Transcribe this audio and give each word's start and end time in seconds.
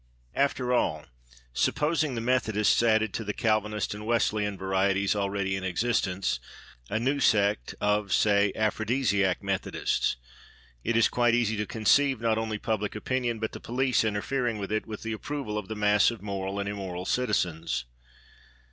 After 0.33 0.73
all, 0.73 1.05
supposing 1.53 2.15
the 2.15 2.21
Methodists 2.21 2.81
added 2.81 3.13
to 3.13 3.23
the 3.23 3.33
Calvinist 3.35 3.93
and 3.93 4.03
Wesleyan 4.03 4.57
varieties 4.57 5.15
already 5.15 5.55
in 5.55 5.63
existence 5.63 6.39
a 6.89 6.97
new 6.99 7.19
sect 7.19 7.75
of, 7.79 8.11
say, 8.11 8.51
Aphrodisiac 8.55 9.43
Methodists, 9.43 10.15
it 10.83 10.97
is 10.97 11.07
quite 11.07 11.35
easy 11.35 11.55
to 11.55 11.67
conceive 11.67 12.19
not 12.19 12.39
only 12.39 12.57
public 12.57 12.95
opinion, 12.95 13.37
but 13.37 13.51
the 13.51 13.59
police 13.59 14.03
interfering 14.03 14.57
with 14.57 14.71
it 14.71 14.87
with 14.87 15.03
the 15.03 15.13
approval 15.13 15.55
of 15.55 15.67
the 15.67 15.75
mass 15.75 16.09
of 16.09 16.23
moral 16.23 16.57
and 16.57 16.67
immoral 16.67 17.05
citizens. 17.05 17.85